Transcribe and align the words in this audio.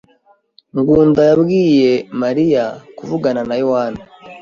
Ngunda 0.77 1.21
yabwiye 1.29 1.91
Mariya 2.21 2.65
kuvugana 2.97 3.41
na 3.49 3.55
Yohana. 3.63 4.01